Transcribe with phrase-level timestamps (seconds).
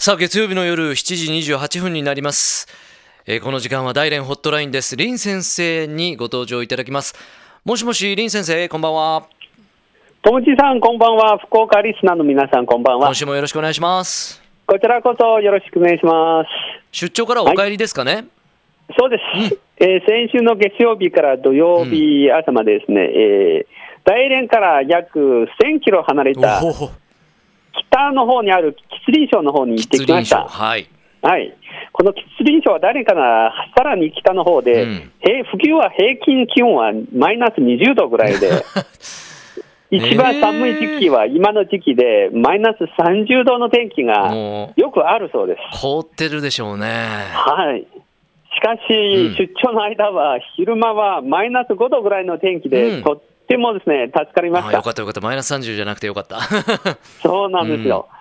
[0.00, 2.68] さあ月曜日の夜7時28分になります、
[3.26, 4.94] えーこの時間は大連ホットラインです。
[4.94, 7.16] 林先生にご登場いただきます。
[7.64, 9.26] もしもし林先生こんばんは。
[10.22, 11.36] ともちさん、こんばんは。
[11.38, 13.06] 福岡リスナーの皆さん、こんばんは。
[13.08, 13.14] 今。
[13.16, 14.40] 週もよろしくお願いします。
[14.66, 16.48] こちらこそよろしくお願いします。
[16.92, 18.24] 出張からお帰りですかね、
[18.96, 19.18] そうで
[19.50, 19.58] す。
[19.78, 26.62] えー先週の月曜日から土曜日朝までですね、えー大連から約1000キロ離れた
[27.90, 28.76] 北の方にある
[29.08, 30.48] 吉林省の方に行ってきました。
[30.48, 30.88] 省はい
[31.22, 31.56] はい。
[31.92, 38.50] この吉林省は大連からさらに北の方で、うん平冬は平均気温はマイナス20度ぐらいで、
[39.90, 45.80] 一番寒い時期は今の時期で、マイナス30度の天気がもよくあるそうです。
[45.80, 46.86] 凍ってるでしょうね
[47.32, 47.86] はい。
[48.54, 54.68] しかし、うん出張の間は、昼間はマイナス5度ぐらいの天気で、うんとってもですね、助かりました。
[54.68, 56.38] あよかったよかったマイナス30じゃなくてよかった
[57.22, 58.06] そうなんですよ。
[58.12, 58.17] し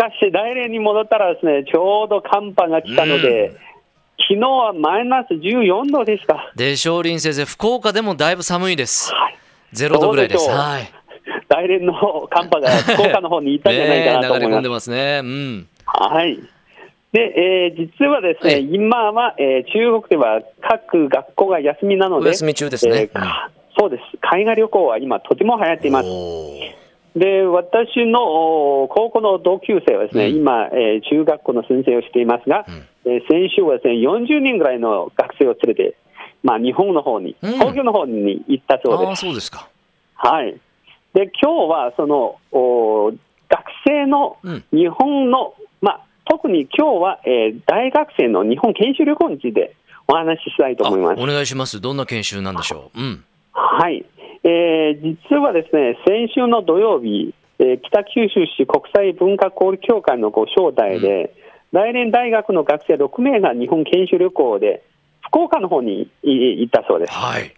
[0.00, 3.56] かし、大連に戻ったらですね、ちょうど寒波が来たので、うん
[4.28, 6.52] 昨日はマイナス14度でした。
[6.54, 9.36] で少林先生福岡でもだいぶ寒いですはい。
[9.74, 10.92] 0度ぐらいですはい
[11.48, 11.94] 大連の
[12.30, 14.68] 寒波が福岡の方に行ったんじゃないかなと思います流れ込んで。
[14.68, 16.36] ますねうんはい。
[17.12, 24.02] で、えー実はですね、はい今は、えー中国では各学校が休みなので、お休み中ですねえーかそうです。
[24.20, 26.08] 海外旅行は今とても流行っています。
[27.16, 35.96] で、私のお高校の同級生はですね、うん今、えー中学校の先生をしていますが、うんえー先週はですね、40人ぐらいの学生を連れて、
[36.42, 39.20] まあ、日本の方に、うん東京の方に行ったそうです。
[39.22, 39.68] そうですか
[40.14, 40.52] はい。
[41.14, 43.10] で、今日はその、お
[43.48, 49.74] 学生のうん日本の、まあ、特に今日は、えー大学生の日本研修旅行について
[50.06, 51.20] お話ししたいとあ思います。
[51.22, 53.00] お願いしますどんな研修なんでしょう？
[53.00, 54.04] うんはい。
[54.44, 54.50] えー
[54.94, 61.34] 実はですね、先週の土曜日、えー北九州市国際文化交流協会のご招待で、
[61.72, 64.82] 大連大学の学生6名が日本研修旅行で、
[65.22, 67.12] 福岡の方にい行ったそうです。
[67.12, 67.54] はい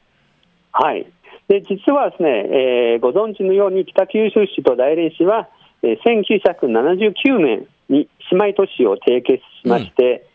[0.73, 1.07] はい。
[1.49, 5.49] で、実はですね、えーご存知のように北九州市と大連市は、
[5.83, 10.27] えー1979年に姉妹都市を締結しまして、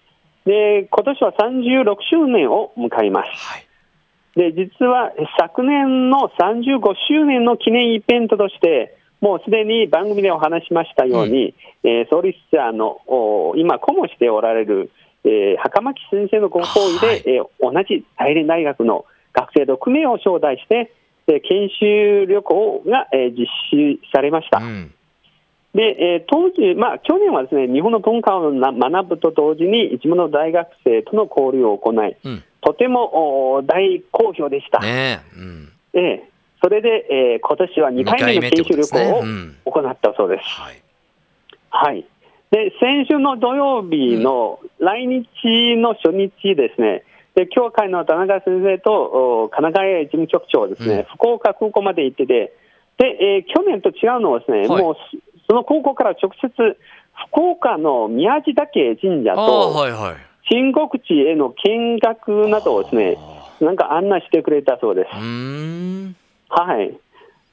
[0.46, 3.30] で、今年は36周年を迎えます。
[3.32, 3.67] はい
[4.38, 14.92] で、実は昨年の35周年の記念イベントとして、もうすでに番組でお話しましたように、えー創立者のお今、顧問しておられる、
[15.24, 17.24] えー袴木先生のご好意で、はい。
[17.26, 20.94] えー同じ大連大学の学生6名を招待して、
[21.28, 24.60] えー研修旅行が、えー実施されました。
[24.60, 24.94] うん。
[25.74, 34.80] で、えー当時、まあ、去年はですね、日本の文化をな学ぶと同時に、地元の大学生との交流を行い、うんとてもお大好評でした。
[34.80, 35.40] ねえ。
[35.40, 35.72] うん。
[35.94, 36.30] ええ、
[36.62, 39.06] それで、えー今年は2回目の研修旅二回目ってことですね。
[39.06, 39.56] 行をうん。
[39.64, 40.44] 行ったそうです。
[40.44, 40.82] はい。
[41.70, 42.06] はい。
[42.52, 47.04] で、先週の土曜日の来日の初日ですね、
[47.36, 51.04] で、教会の田中先生とお神奈川事務局長ですね、うん。
[51.16, 52.54] 福岡空港まで行ってて、
[52.98, 54.84] で、えー去年と違うのはですね、はい。
[54.84, 56.78] もうそその空港から直接、
[57.32, 65.10] 福岡の宮地岳神社と、はいはい新国地への見学などをですね、あなんか案内してくれたそうです。
[65.10, 66.98] はい。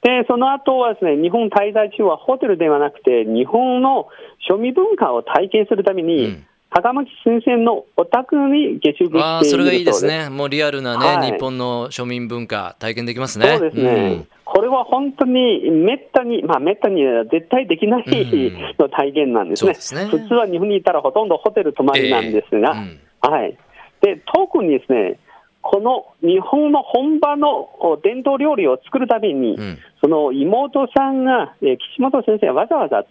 [0.01, 4.07] で、その後はですね、日本滞在中はホテルではなくて、日本の
[4.49, 6.45] 庶民文化を体験するために、うん。
[6.71, 10.29] 高松先生のお宅に下宿ああそれがいいですね。
[10.29, 11.31] もうリアルなね、はい。
[11.31, 13.47] 日本の庶民文化体験できますね。
[13.57, 14.25] そうですね、
[14.55, 18.53] これは本当にめったに、まあ、めったには絶対できないん。
[18.79, 20.05] の体験なんですね、そうですね。
[20.05, 22.99] 普通は日本にいたらほとんどホテル泊まりなんですが、うん。
[23.19, 23.57] はい、
[23.99, 25.19] で特にですね、
[25.61, 29.77] この日本の本場のお伝統料理を作るために、うん。
[29.99, 33.03] その妹さんが、えー岸本先生はわざわざ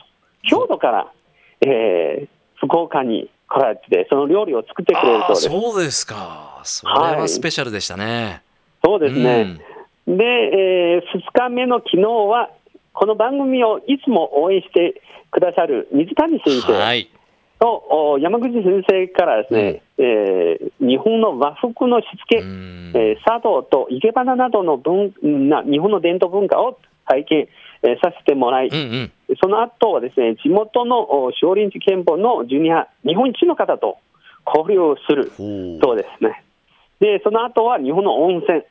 [0.49, 1.13] 京都から、
[1.61, 5.43] えー福岡に来られて、その料理を作ってくれるそうです。
[5.51, 6.63] そうですか。
[6.63, 7.29] それははい。
[7.29, 8.41] スペシャルでしたね、
[8.83, 9.59] そうですね。
[10.07, 12.51] で、え2日目の昨日は、
[12.93, 15.01] この番組をいつも応援して
[15.31, 17.09] くださる水谷先うん生はい。
[18.21, 22.93] 山口先生からですね、えー日本の和服のしつけ、うん。
[22.95, 25.15] えー茶道と生け花などの文
[25.49, 27.49] な日本の伝統文化を体験、
[27.83, 28.77] えーさせてもらい、うん
[29.29, 29.37] うん。
[29.41, 33.97] その後はですね、地元のお少林寺拳法のジュニア、日本一の方と
[34.47, 35.33] 交流をする
[35.81, 36.45] そうですね。
[37.01, 38.67] で、その後は日本の温泉と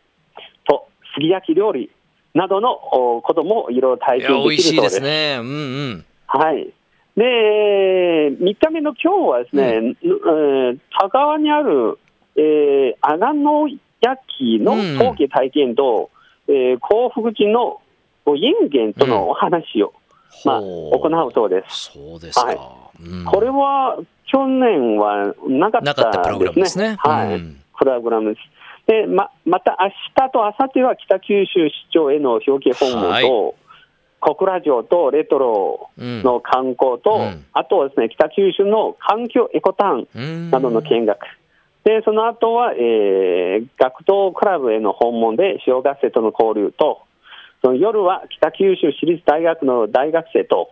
[1.13, 1.91] すき焼き料理
[2.33, 5.01] などのおこともいろいろ体験できるそうですす。
[5.01, 5.51] ねうんう
[5.95, 6.73] んはい。
[7.15, 11.99] で、3日目の今日はですね、えー田川にある、
[12.35, 13.67] えー、阿賀野
[14.01, 16.09] 焼きの陶器体験と、
[16.47, 17.81] えー幸福寺の
[18.35, 19.93] インゲンとのお話を
[20.45, 21.91] まあ、ほ行うそうです。
[21.93, 22.45] そうですか。
[22.45, 22.57] はい
[23.05, 23.97] うんこれは
[24.31, 26.95] 去年はなかったプログラムったですすでねね。。
[26.97, 28.47] はい、うんプログラムです。
[28.87, 33.53] で、ままた明日と明後日は北九州市長への表敬訪問と、はい
[34.25, 41.19] 小倉城とレトロうんの観光と、うんあとはですね、北九州の環境エコタウンうんなどの見学。
[41.83, 47.01] で、その後は、えー学童クラブへの訪問で小学生との交流と、
[47.61, 50.69] その夜は北九州市立大学の大学生と、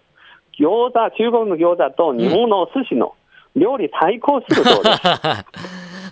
[0.57, 3.15] 餃子、中国の餃子と日本のお寿司の
[3.55, 5.01] 料理対抗するそうです。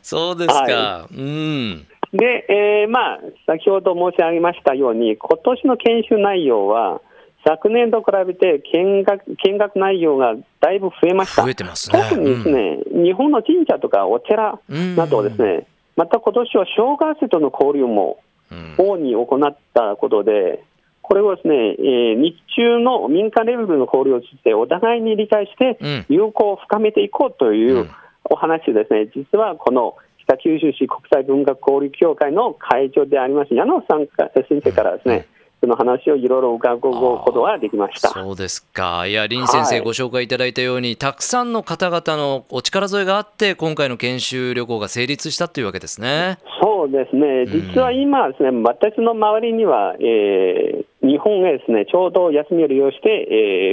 [0.09, 1.07] そうですか。
[1.11, 1.85] うん。
[2.13, 7.01] で、えーまあ、先ほど申し上げましたように、今年の研修内容は、
[7.45, 11.43] 昨年と比べて見学見学内容がだいぶ増えました。
[11.43, 12.01] 増えてますね。
[12.09, 18.17] 特にですね、日本の神社とかお寺うんなどですね、また今年は小学生との交流も
[18.51, 18.75] うん。
[18.79, 20.63] 主に行ったことで、
[21.03, 27.89] これをですね、えー日中の民間レベルの交流を通じて、お互いに理解してうん、友好を深めていこうといううん
[28.29, 29.95] お話ですね、実はこの
[30.25, 35.27] 北九州市国際文化交流協会の会長であります矢野さんか先生からですね、
[35.61, 38.09] その話をいろいろ伺うことができました。
[38.09, 39.07] そうですか。
[39.07, 46.37] いや、林先生はいご紹介いただいたように、たくさんの方々のお力添えがあって、今回の研修旅行が成立したというわけですね。
[46.61, 53.27] そうですね、実は今ですね、私の周りには、えー日本へですね、ちょうど休みを利用して、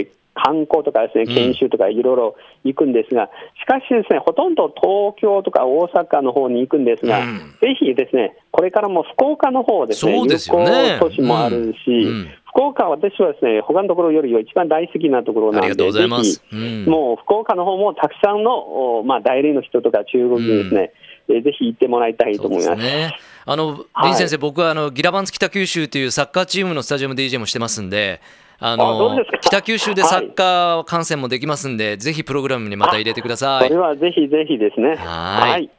[0.07, 1.35] えー観光とかですね、うん。
[1.35, 7.39] 研修とかいろいろ行くんですが、しかしですね、ほとんど東京とか大阪の方に行くんですが、うん。
[7.61, 10.99] ぜひですね、これからも福岡の方ですね、そうですよね。
[11.01, 12.07] 都市もあるし、うん。
[12.07, 12.29] うん。
[12.49, 15.69] 福岡は私はですね、他のところより一番大好きなところなんで、
[16.53, 16.85] うん。
[16.85, 20.93] もう福岡の方もたくさんの、おまあ、代理の人とか中国にですね、
[21.29, 22.83] えーぜひ行ってもらいたいと思います。
[23.47, 28.21] あの、はい林先生、僕はあのギラバンツ北九州というサッカーチームのスタジアム DJ もしてますんで、
[28.59, 33.81] あの北九州でサッカー観戦もできますんで、ぜひプログラムにまた入れてくださいそれ。
[33.81, 34.97] はぜひぜひですね。
[34.97, 35.71] はい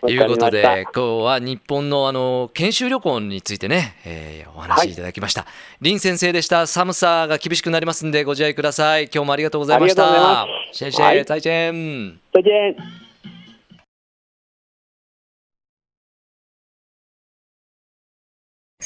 [0.00, 5.46] とわいうことで、今日は日本のあの研修旅行についてね、えーお話しいただきました。
[5.82, 6.66] 林先生でした。
[6.66, 9.04] 寒さが厳しくなりますんで、ご自愛ください。
[9.04, 10.04] 今日もありがとうございました。
[10.04, 12.18] ありがとうございます谢谢、はい再见。
[12.32, 12.99] 再见。